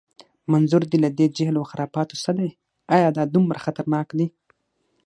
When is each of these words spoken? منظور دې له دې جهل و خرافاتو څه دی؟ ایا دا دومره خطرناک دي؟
منظور 0.51 0.83
دې 0.91 0.97
له 1.05 1.09
دې 1.17 1.27
جهل 1.35 1.55
و 1.57 1.69
خرافاتو 1.71 2.15
څه 2.23 2.31
دی؟ 2.37 2.49
ایا 2.95 3.09
دا 3.17 3.23
دومره 3.35 3.59
خطرناک 3.65 4.07
دي؟ 4.17 4.27